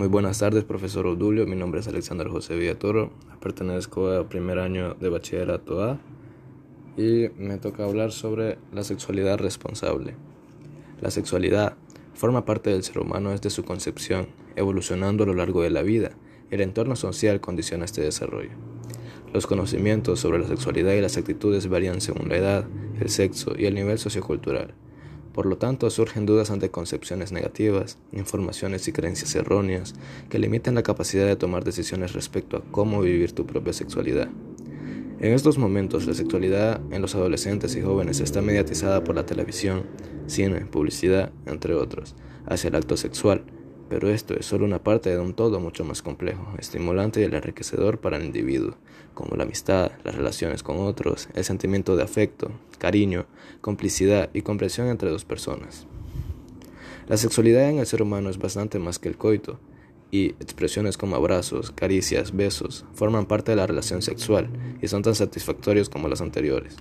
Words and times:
Muy 0.00 0.08
buenas 0.08 0.38
tardes, 0.38 0.64
profesor 0.64 1.06
Odulio. 1.06 1.46
Mi 1.46 1.56
nombre 1.56 1.80
es 1.80 1.86
Alexander 1.86 2.26
José 2.26 2.56
Villatoro. 2.56 3.10
Pertenezco 3.38 4.08
al 4.08 4.26
primer 4.28 4.58
año 4.58 4.94
de 4.94 5.10
bachillerato 5.10 5.82
A 5.82 5.98
y 6.96 7.28
me 7.36 7.58
toca 7.58 7.84
hablar 7.84 8.10
sobre 8.10 8.56
la 8.72 8.82
sexualidad 8.82 9.36
responsable. 9.36 10.14
La 11.02 11.10
sexualidad 11.10 11.76
forma 12.14 12.46
parte 12.46 12.70
del 12.70 12.82
ser 12.82 12.98
humano 12.98 13.32
desde 13.32 13.50
su 13.50 13.62
concepción, 13.62 14.28
evolucionando 14.56 15.24
a 15.24 15.26
lo 15.26 15.34
largo 15.34 15.60
de 15.60 15.68
la 15.68 15.82
vida. 15.82 16.12
El 16.50 16.62
entorno 16.62 16.96
social 16.96 17.42
condiciona 17.42 17.84
este 17.84 18.00
desarrollo. 18.00 18.52
Los 19.34 19.46
conocimientos 19.46 20.18
sobre 20.18 20.38
la 20.38 20.48
sexualidad 20.48 20.94
y 20.94 21.02
las 21.02 21.18
actitudes 21.18 21.68
varían 21.68 22.00
según 22.00 22.30
la 22.30 22.38
edad, 22.38 22.64
el 22.98 23.10
sexo 23.10 23.52
y 23.54 23.66
el 23.66 23.74
nivel 23.74 23.98
sociocultural. 23.98 24.72
Por 25.32 25.46
lo 25.46 25.56
tanto, 25.58 25.88
surgen 25.90 26.26
dudas 26.26 26.50
ante 26.50 26.70
concepciones 26.70 27.30
negativas, 27.30 27.98
informaciones 28.12 28.88
y 28.88 28.92
creencias 28.92 29.34
erróneas 29.34 29.94
que 30.28 30.38
limitan 30.38 30.74
la 30.74 30.82
capacidad 30.82 31.26
de 31.26 31.36
tomar 31.36 31.64
decisiones 31.64 32.12
respecto 32.12 32.56
a 32.56 32.62
cómo 32.72 33.00
vivir 33.00 33.32
tu 33.32 33.46
propia 33.46 33.72
sexualidad. 33.72 34.28
En 35.20 35.32
estos 35.32 35.58
momentos, 35.58 36.06
la 36.06 36.14
sexualidad 36.14 36.80
en 36.90 37.02
los 37.02 37.14
adolescentes 37.14 37.76
y 37.76 37.82
jóvenes 37.82 38.20
está 38.20 38.40
mediatizada 38.40 39.04
por 39.04 39.14
la 39.14 39.26
televisión, 39.26 39.84
cine, 40.26 40.62
publicidad, 40.62 41.30
entre 41.46 41.74
otros, 41.74 42.16
hacia 42.46 42.68
el 42.68 42.74
acto 42.74 42.96
sexual, 42.96 43.44
pero 43.90 44.08
esto 44.08 44.34
es 44.38 44.46
solo 44.46 44.64
una 44.64 44.82
parte 44.82 45.10
de 45.10 45.18
un 45.18 45.34
todo 45.34 45.58
mucho 45.58 45.84
más 45.84 46.00
complejo, 46.00 46.54
estimulante 46.58 47.20
y 47.20 47.24
enriquecedor 47.24 47.98
para 47.98 48.16
el 48.16 48.24
individuo, 48.24 48.76
como 49.14 49.36
la 49.36 49.42
amistad, 49.42 49.90
las 50.04 50.14
relaciones 50.14 50.62
con 50.62 50.78
otros, 50.78 51.28
el 51.34 51.44
sentimiento 51.44 51.96
de 51.96 52.04
afecto, 52.04 52.52
cariño, 52.78 53.26
complicidad 53.60 54.30
y 54.32 54.42
comprensión 54.42 54.86
entre 54.86 55.10
dos 55.10 55.24
personas. 55.24 55.88
La 57.08 57.16
sexualidad 57.16 57.68
en 57.68 57.80
el 57.80 57.86
ser 57.86 58.00
humano 58.00 58.30
es 58.30 58.38
bastante 58.38 58.78
más 58.78 59.00
que 59.00 59.08
el 59.08 59.18
coito, 59.18 59.58
y 60.12 60.30
expresiones 60.40 60.96
como 60.96 61.16
abrazos, 61.16 61.72
caricias, 61.72 62.34
besos 62.34 62.84
forman 62.94 63.26
parte 63.26 63.52
de 63.52 63.56
la 63.56 63.66
relación 63.66 64.02
sexual 64.02 64.48
y 64.80 64.88
son 64.88 65.02
tan 65.02 65.16
satisfactorios 65.16 65.88
como 65.88 66.08
las 66.08 66.20
anteriores. 66.20 66.76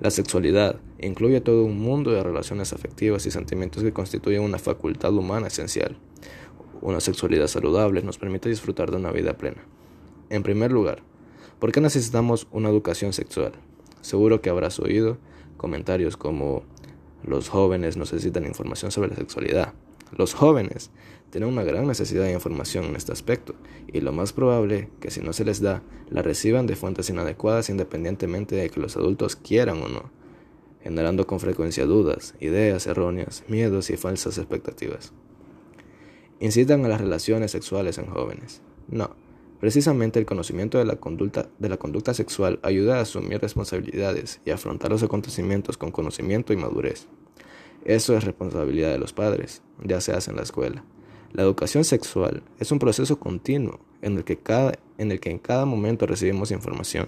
La 0.00 0.10
sexualidad 0.10 0.76
incluye 0.98 1.40
todo 1.40 1.64
un 1.64 1.78
mundo 1.78 2.10
de 2.10 2.22
relaciones 2.22 2.74
afectivas 2.74 3.24
y 3.24 3.30
sentimientos 3.30 3.82
que 3.82 3.94
constituyen 3.94 4.42
una 4.42 4.58
facultad 4.58 5.14
humana 5.14 5.46
esencial. 5.46 5.96
Una 6.82 7.00
sexualidad 7.00 7.46
saludable 7.46 8.02
nos 8.02 8.18
permite 8.18 8.50
disfrutar 8.50 8.90
de 8.90 8.98
una 8.98 9.10
vida 9.10 9.38
plena. 9.38 9.64
En 10.28 10.42
primer 10.42 10.70
lugar, 10.70 11.02
¿por 11.58 11.72
qué 11.72 11.80
necesitamos 11.80 12.46
una 12.52 12.68
educación 12.68 13.14
sexual? 13.14 13.52
Seguro 14.02 14.42
que 14.42 14.50
habrás 14.50 14.78
oído 14.80 15.16
comentarios 15.56 16.18
como 16.18 16.64
los 17.24 17.48
jóvenes 17.48 17.96
necesitan 17.96 18.44
información 18.44 18.90
sobre 18.90 19.08
la 19.08 19.16
sexualidad. 19.16 19.72
Los 20.12 20.34
jóvenes 20.34 20.90
tienen 21.30 21.48
una 21.48 21.64
gran 21.64 21.86
necesidad 21.86 22.24
de 22.24 22.32
información 22.32 22.84
en 22.84 22.96
este 22.96 23.12
aspecto 23.12 23.54
y 23.92 24.00
lo 24.00 24.12
más 24.12 24.32
probable 24.32 24.88
que 25.00 25.10
si 25.10 25.20
no 25.20 25.32
se 25.32 25.44
les 25.44 25.60
da, 25.60 25.82
la 26.08 26.22
reciban 26.22 26.66
de 26.66 26.76
fuentes 26.76 27.10
inadecuadas 27.10 27.68
independientemente 27.70 28.54
de 28.54 28.70
que 28.70 28.80
los 28.80 28.96
adultos 28.96 29.36
quieran 29.36 29.82
o 29.82 29.88
no, 29.88 30.10
generando 30.82 31.26
con 31.26 31.40
frecuencia 31.40 31.84
dudas, 31.84 32.34
ideas 32.40 32.86
erróneas, 32.86 33.42
miedos 33.48 33.90
y 33.90 33.96
falsas 33.96 34.38
expectativas. 34.38 35.12
Incitan 36.38 36.84
a 36.84 36.88
las 36.88 37.00
relaciones 37.00 37.50
sexuales 37.50 37.98
en 37.98 38.06
jóvenes. 38.06 38.62
No, 38.88 39.16
precisamente 39.58 40.20
el 40.20 40.26
conocimiento 40.26 40.78
de 40.78 40.84
la 40.84 40.96
conducta, 40.96 41.48
de 41.58 41.68
la 41.68 41.78
conducta 41.78 42.14
sexual 42.14 42.60
ayuda 42.62 42.98
a 42.98 43.00
asumir 43.00 43.40
responsabilidades 43.40 44.40
y 44.44 44.50
afrontar 44.50 44.92
los 44.92 45.02
acontecimientos 45.02 45.76
con 45.76 45.90
conocimiento 45.90 46.52
y 46.52 46.56
madurez. 46.56 47.08
Eso 47.86 48.16
es 48.16 48.24
responsabilidad 48.24 48.90
de 48.90 48.98
los 48.98 49.12
padres, 49.12 49.62
ya 49.80 50.00
se 50.00 50.12
hace 50.12 50.32
en 50.32 50.36
la 50.36 50.42
escuela. 50.42 50.82
La 51.32 51.44
educación 51.44 51.84
sexual 51.84 52.42
es 52.58 52.72
un 52.72 52.80
proceso 52.80 53.20
continuo 53.20 53.78
en 54.02 54.16
el, 54.16 54.24
que 54.24 54.38
cada, 54.38 54.72
en 54.98 55.12
el 55.12 55.20
que 55.20 55.30
en 55.30 55.38
cada 55.38 55.66
momento 55.66 56.04
recibimos 56.04 56.50
información. 56.50 57.06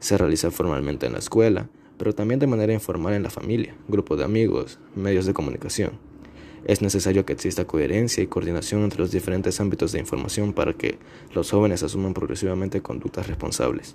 Se 0.00 0.18
realiza 0.18 0.50
formalmente 0.50 1.06
en 1.06 1.12
la 1.12 1.20
escuela, 1.20 1.68
pero 1.96 2.12
también 2.12 2.40
de 2.40 2.48
manera 2.48 2.72
informal 2.72 3.14
en 3.14 3.22
la 3.22 3.30
familia, 3.30 3.76
grupo 3.86 4.16
de 4.16 4.24
amigos, 4.24 4.80
medios 4.96 5.26
de 5.26 5.32
comunicación. 5.32 5.92
Es 6.64 6.82
necesario 6.82 7.24
que 7.24 7.32
exista 7.32 7.64
coherencia 7.64 8.20
y 8.20 8.26
coordinación 8.26 8.82
entre 8.82 8.98
los 8.98 9.12
diferentes 9.12 9.60
ámbitos 9.60 9.92
de 9.92 10.00
información 10.00 10.54
para 10.54 10.72
que 10.72 10.98
los 11.32 11.52
jóvenes 11.52 11.84
asuman 11.84 12.14
progresivamente 12.14 12.82
conductas 12.82 13.28
responsables. 13.28 13.94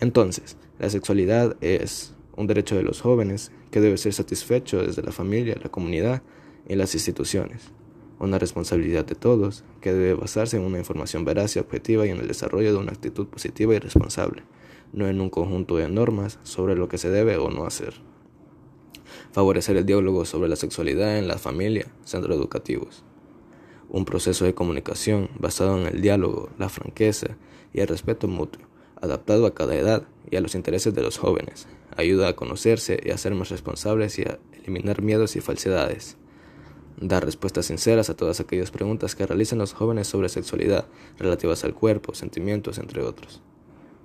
Entonces, 0.00 0.56
la 0.78 0.88
sexualidad 0.88 1.54
es 1.60 2.14
un 2.38 2.46
derecho 2.46 2.76
de 2.76 2.84
los 2.84 3.00
jóvenes 3.00 3.50
que 3.72 3.80
debe 3.80 3.96
ser 3.98 4.14
satisfecho 4.14 4.80
desde 4.80 5.02
la 5.02 5.10
familia, 5.10 5.58
la 5.60 5.70
comunidad 5.70 6.22
y 6.68 6.76
las 6.76 6.94
instituciones. 6.94 7.72
Una 8.20 8.38
responsabilidad 8.38 9.04
de 9.04 9.16
todos 9.16 9.64
que 9.80 9.92
debe 9.92 10.14
basarse 10.14 10.56
en 10.56 10.62
una 10.62 10.78
información 10.78 11.24
veraz 11.24 11.56
y 11.56 11.58
objetiva 11.58 12.06
y 12.06 12.10
en 12.10 12.18
el 12.18 12.28
desarrollo 12.28 12.72
de 12.72 12.78
una 12.78 12.92
actitud 12.92 13.26
positiva 13.26 13.74
y 13.74 13.80
responsable, 13.80 14.44
no 14.92 15.08
en 15.08 15.20
un 15.20 15.30
conjunto 15.30 15.78
de 15.78 15.88
normas 15.88 16.38
sobre 16.44 16.76
lo 16.76 16.88
que 16.88 16.96
se 16.96 17.10
debe 17.10 17.36
o 17.38 17.50
no 17.50 17.66
hacer. 17.66 17.94
Favorecer 19.32 19.76
el 19.76 19.84
diálogo 19.84 20.24
sobre 20.24 20.48
la 20.48 20.56
sexualidad 20.56 21.18
en 21.18 21.26
la 21.26 21.38
familia, 21.38 21.90
centros 22.04 22.36
educativos. 22.36 23.02
Un 23.88 24.04
proceso 24.04 24.44
de 24.44 24.54
comunicación 24.54 25.28
basado 25.40 25.76
en 25.80 25.88
el 25.88 26.00
diálogo, 26.00 26.50
la 26.56 26.68
franqueza 26.68 27.36
y 27.72 27.80
el 27.80 27.88
respeto 27.88 28.28
mutuo, 28.28 28.62
adaptado 29.00 29.44
a 29.46 29.54
cada 29.54 29.74
edad 29.74 30.04
y 30.30 30.36
a 30.36 30.40
los 30.40 30.54
intereses 30.54 30.94
de 30.94 31.02
los 31.02 31.18
jóvenes, 31.18 31.66
ayuda 31.96 32.28
a 32.28 32.36
conocerse 32.36 33.00
y 33.04 33.10
a 33.10 33.18
ser 33.18 33.34
más 33.34 33.50
responsables 33.50 34.18
y 34.18 34.22
a 34.22 34.38
eliminar 34.52 35.02
miedos 35.02 35.36
y 35.36 35.40
falsedades. 35.40 36.16
Dar 37.00 37.24
respuestas 37.24 37.66
sinceras 37.66 38.10
a 38.10 38.16
todas 38.16 38.40
aquellas 38.40 38.70
preguntas 38.70 39.14
que 39.14 39.26
realizan 39.26 39.58
los 39.58 39.72
jóvenes 39.72 40.08
sobre 40.08 40.28
sexualidad, 40.28 40.86
relativas 41.18 41.64
al 41.64 41.74
cuerpo, 41.74 42.14
sentimientos, 42.14 42.78
entre 42.78 43.02
otros. 43.02 43.40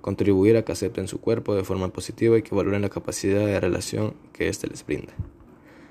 Contribuir 0.00 0.56
a 0.56 0.64
que 0.64 0.72
acepten 0.72 1.08
su 1.08 1.20
cuerpo 1.20 1.54
de 1.54 1.64
forma 1.64 1.88
positiva 1.88 2.38
y 2.38 2.42
que 2.42 2.54
valoren 2.54 2.82
la 2.82 2.90
capacidad 2.90 3.44
de 3.46 3.58
relación 3.58 4.14
que 4.32 4.48
éste 4.48 4.68
les 4.68 4.86
brinda. 4.86 5.12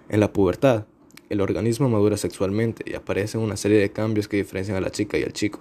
En 0.07 0.19
la 0.19 0.31
pubertad, 0.31 0.85
el 1.29 1.41
organismo 1.41 1.89
madura 1.89 2.15
sexualmente 2.15 2.83
y 2.85 2.95
aparecen 2.95 3.41
una 3.41 3.57
serie 3.57 3.79
de 3.79 3.91
cambios 3.91 4.27
que 4.27 4.37
diferencian 4.37 4.77
a 4.77 4.81
la 4.81 4.91
chica 4.91 5.17
y 5.17 5.23
al 5.23 5.33
chico. 5.33 5.59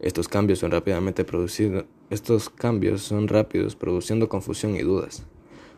Estos 0.00 0.28
cambios 0.28 0.58
son 0.58 0.70
rápidamente 0.70 1.24
producidos, 1.24 1.84
estos 2.10 2.50
cambios 2.50 3.02
son 3.02 3.28
rápidos, 3.28 3.76
produciendo 3.76 4.28
confusión 4.28 4.76
y 4.76 4.82
dudas. 4.82 5.24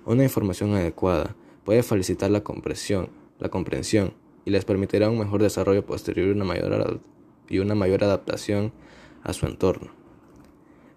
Una 0.04 0.24
información 0.24 0.74
adecuada 0.74 1.36
puede 1.64 1.82
facilitar 1.82 2.30
la 2.30 2.42
comprensión, 2.42 3.10
la 3.38 3.48
comprensión 3.48 4.12
y 4.44 4.50
les 4.50 4.64
permitirá 4.64 5.10
un 5.10 5.18
mejor 5.18 5.42
desarrollo 5.42 5.84
posterior 5.84 6.28
y 6.28 6.32
una 6.32 6.44
mayor, 6.44 7.00
y 7.48 7.58
una 7.58 7.74
mayor 7.74 8.04
adaptación 8.04 8.72
a 9.22 9.32
su 9.32 9.46
entorno. 9.46 9.90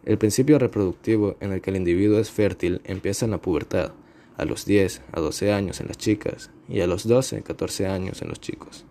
El 0.05 0.17
principio 0.17 0.59
reproductivo 0.59 1.35
en 1.39 1.51
el 1.51 1.61
que 1.61 1.71
el 1.71 1.75
individuo 1.75 2.19
es 2.19 2.31
fértil 2.31 2.81
empieza 2.85 3.25
en 3.25 3.31
la 3.31 3.41
pubertad, 3.41 3.91
a 4.37 4.45
los 4.45 4.65
10 4.65 5.01
a 5.11 5.19
12 5.19 5.51
años 5.51 5.81
en 5.81 5.87
las 5.87 5.97
chicas 5.97 6.49
y 6.69 6.79
a 6.79 6.87
los 6.87 7.05
12 7.05 7.37
a 7.37 7.41
14 7.41 7.87
años 7.87 8.21
en 8.21 8.29
los 8.29 8.39
chicos. 8.39 8.85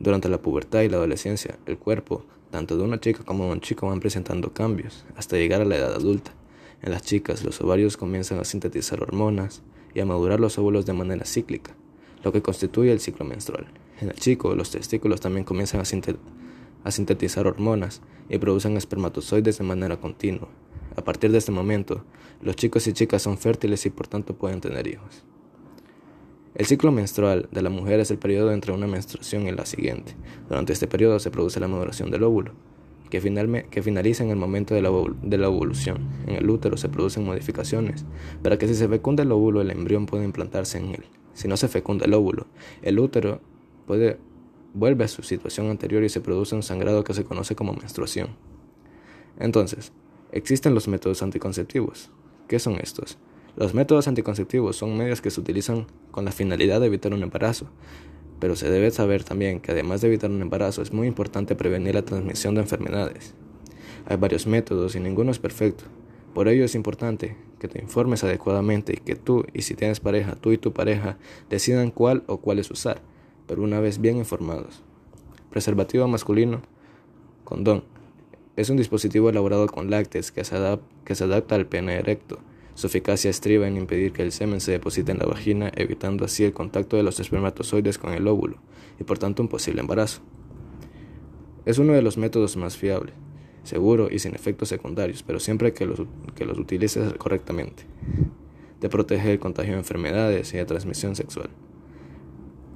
Durante 0.00 0.28
la 0.28 0.42
pubertad 0.42 0.82
y 0.82 0.88
la 0.88 0.96
adolescencia, 0.96 1.58
el 1.66 1.78
cuerpo, 1.78 2.24
tanto 2.56 2.78
de 2.78 2.84
una 2.84 2.98
chica 2.98 3.22
como 3.22 3.44
de 3.44 3.52
un 3.52 3.60
chico, 3.60 3.86
van 3.86 4.00
presentando 4.00 4.54
cambios 4.54 5.04
hasta 5.14 5.36
llegar 5.36 5.60
a 5.60 5.66
la 5.66 5.76
edad 5.76 5.92
adulta. 5.92 6.32
En 6.80 6.90
las 6.90 7.02
chicas, 7.02 7.44
los 7.44 7.60
ovarios 7.60 7.98
comienzan 7.98 8.40
a 8.40 8.46
sintetizar 8.46 9.02
hormonas 9.02 9.62
y 9.92 10.00
a 10.00 10.06
madurar 10.06 10.40
los 10.40 10.56
óvulos 10.56 10.86
de 10.86 10.94
manera 10.94 11.26
cíclica, 11.26 11.76
lo 12.24 12.32
que 12.32 12.40
constituye 12.40 12.92
el 12.92 13.00
ciclo 13.00 13.26
menstrual. 13.26 13.66
En 14.00 14.08
el 14.08 14.14
chico, 14.14 14.54
los 14.54 14.70
testículos 14.70 15.20
también 15.20 15.44
comienzan 15.44 15.80
a, 15.80 15.84
a 16.84 16.90
sintetizar 16.90 17.46
hormonas 17.46 18.00
y 18.30 18.38
producen 18.38 18.78
espermatozoides 18.78 19.58
de 19.58 19.64
manera 19.64 19.98
continua. 19.98 20.48
A 20.96 21.04
partir 21.04 21.32
de 21.32 21.38
este 21.38 21.52
momento, 21.52 22.04
los 22.40 22.56
chicos 22.56 22.86
y 22.86 22.94
chicas 22.94 23.20
son 23.20 23.36
fértiles 23.36 23.84
y 23.84 23.90
por 23.90 24.08
tanto 24.08 24.34
pueden 24.34 24.62
tener 24.62 24.86
hijos. 24.86 25.26
El 26.56 26.64
ciclo 26.64 26.90
menstrual 26.90 27.48
de 27.52 27.60
la 27.60 27.68
mujer 27.68 28.00
es 28.00 28.10
el 28.10 28.16
periodo 28.16 28.50
entre 28.50 28.72
una 28.72 28.86
menstruación 28.86 29.46
y 29.46 29.52
la 29.52 29.66
siguiente. 29.66 30.16
Durante 30.48 30.72
este 30.72 30.86
periodo 30.86 31.18
se 31.18 31.30
produce 31.30 31.60
la 31.60 31.68
maduración 31.68 32.10
del 32.10 32.22
óvulo 32.22 32.52
que, 33.10 33.20
finaliza 33.20 34.24
en 34.24 34.30
el 34.30 34.36
momento 34.36 34.74
de 34.74 34.80
la, 34.80 34.90
de. 34.90 36.08
En 36.26 36.34
el 36.34 36.48
útero 36.48 36.78
se 36.78 36.88
producen 36.88 37.24
modificaciones 37.24 38.06
para 38.42 38.56
que 38.56 38.66
si 38.66 38.74
se 38.74 38.88
fecunda 38.88 39.22
el 39.22 39.32
óvulo 39.32 39.60
el 39.60 39.70
embrión 39.70 40.06
pueda 40.06 40.24
implantarse 40.24 40.78
en 40.78 40.86
él. 40.86 41.04
Si 41.34 41.46
no 41.46 41.58
se 41.58 41.68
fecunda 41.68 42.06
el 42.06 42.14
óvulo, 42.14 42.46
el 42.80 42.98
útero 42.98 43.42
puede 43.86 44.18
vuelve 44.72 45.04
a 45.04 45.08
su 45.08 45.22
situación 45.22 45.68
anterior 45.68 46.04
y 46.04 46.08
se 46.08 46.22
produce 46.22 46.54
un 46.54 46.62
sangrado 46.62 47.04
que 47.04 47.12
se 47.12 47.24
conoce 47.24 47.54
como 47.54 47.74
menstruación. 47.74 48.28
Entonces, 49.38 49.92
existen 50.32 50.74
los 50.74 50.88
métodos 50.88 51.22
anticonceptivos. 51.22 52.10
¿Qué 52.48 52.58
son 52.58 52.74
estos? 52.74 53.18
Los 53.56 53.72
métodos 53.72 54.06
anticonceptivos 54.06 54.76
son 54.76 54.98
medios 54.98 55.22
que 55.22 55.30
se 55.30 55.40
utilizan 55.40 55.86
con 56.10 56.26
la 56.26 56.32
finalidad 56.32 56.80
de 56.80 56.86
evitar 56.86 57.14
un 57.14 57.22
embarazo, 57.22 57.66
pero 58.38 58.54
se 58.54 58.68
debe 58.68 58.90
saber 58.90 59.24
también 59.24 59.60
que 59.60 59.72
además 59.72 60.02
de 60.02 60.08
evitar 60.08 60.30
un 60.30 60.42
embarazo 60.42 60.82
es 60.82 60.92
muy 60.92 61.08
importante 61.08 61.56
prevenir 61.56 61.94
la 61.94 62.02
transmisión 62.02 62.54
de 62.54 62.60
enfermedades. 62.60 63.34
Hay 64.06 64.18
varios 64.18 64.46
métodos 64.46 64.94
y 64.94 65.00
ninguno 65.00 65.30
es 65.30 65.38
perfecto. 65.38 65.84
Por 66.34 66.48
ello 66.48 66.66
es 66.66 66.74
importante 66.74 67.34
que 67.58 67.66
te 67.66 67.80
informes 67.80 68.22
adecuadamente 68.24 68.92
y 68.92 68.96
que 68.98 69.16
tú, 69.16 69.46
y 69.54 69.62
si 69.62 69.74
tienes 69.74 70.00
pareja, 70.00 70.36
tú 70.36 70.52
y 70.52 70.58
tu 70.58 70.74
pareja 70.74 71.16
decidan 71.48 71.90
cuál 71.90 72.24
o 72.26 72.36
cuáles 72.36 72.70
usar, 72.70 73.00
pero 73.46 73.62
una 73.62 73.80
vez 73.80 74.02
bien 74.02 74.18
informados. 74.18 74.82
Preservativo 75.50 76.06
masculino 76.06 76.60
Condón. 77.44 77.84
Es 78.56 78.68
un 78.68 78.76
dispositivo 78.76 79.30
elaborado 79.30 79.66
con 79.66 79.90
lácteos 79.90 80.30
que 80.30 80.44
se, 80.44 80.56
que 81.04 81.14
se 81.14 81.24
adapta 81.24 81.54
al 81.54 81.66
pene 81.66 81.94
erecto. 81.94 82.38
Su 82.76 82.88
eficacia 82.88 83.30
estriba 83.30 83.66
en 83.66 83.78
impedir 83.78 84.12
que 84.12 84.20
el 84.20 84.32
semen 84.32 84.60
se 84.60 84.70
deposite 84.70 85.10
en 85.10 85.16
la 85.16 85.24
vagina, 85.24 85.72
evitando 85.74 86.26
así 86.26 86.44
el 86.44 86.52
contacto 86.52 86.98
de 86.98 87.02
los 87.02 87.18
espermatozoides 87.18 87.96
con 87.96 88.12
el 88.12 88.28
óvulo 88.28 88.58
y 89.00 89.04
por 89.04 89.18
tanto 89.18 89.42
un 89.42 89.48
posible 89.48 89.80
embarazo. 89.80 90.20
Es 91.64 91.78
uno 91.78 91.94
de 91.94 92.02
los 92.02 92.18
métodos 92.18 92.58
más 92.58 92.76
fiables, 92.76 93.14
seguro 93.62 94.08
y 94.10 94.18
sin 94.18 94.34
efectos 94.34 94.68
secundarios, 94.68 95.22
pero 95.22 95.40
siempre 95.40 95.72
que 95.72 95.86
los, 95.86 96.02
que 96.34 96.44
los 96.44 96.58
utilices 96.58 97.14
correctamente. 97.14 97.84
Te 98.78 98.90
protege 98.90 99.30
del 99.30 99.38
contagio 99.38 99.72
de 99.72 99.78
enfermedades 99.78 100.52
y 100.52 100.58
de 100.58 100.66
transmisión 100.66 101.16
sexual. 101.16 101.48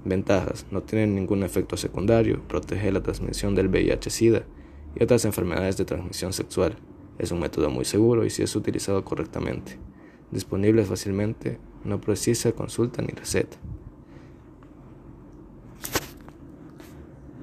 Ventajas. 0.06 0.64
No 0.70 0.82
tiene 0.82 1.08
ningún 1.08 1.42
efecto 1.42 1.76
secundario, 1.76 2.42
protege 2.48 2.90
la 2.90 3.02
transmisión 3.02 3.54
del 3.54 3.68
VIH-Sida 3.68 4.44
y 4.98 5.02
otras 5.02 5.26
enfermedades 5.26 5.76
de 5.76 5.84
transmisión 5.84 6.32
sexual. 6.32 6.78
Es 7.20 7.32
un 7.32 7.40
método 7.40 7.68
muy 7.68 7.84
seguro 7.84 8.24
y 8.24 8.30
si 8.30 8.42
es 8.42 8.56
utilizado 8.56 9.04
correctamente. 9.04 9.76
Disponible 10.30 10.86
fácilmente, 10.86 11.58
no 11.84 12.00
precisa 12.00 12.52
consulta 12.52 13.02
ni 13.02 13.08
receta. 13.08 13.58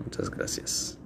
Muchas 0.03 0.31
gracias. 0.31 0.96